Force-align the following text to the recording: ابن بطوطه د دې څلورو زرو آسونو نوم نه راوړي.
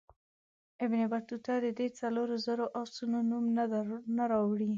ابن 0.83 0.99
بطوطه 1.11 1.53
د 1.65 1.67
دې 1.77 1.87
څلورو 1.99 2.35
زرو 2.45 2.65
آسونو 2.81 3.17
نوم 3.29 3.45
نه 4.17 4.23
راوړي. 4.31 4.69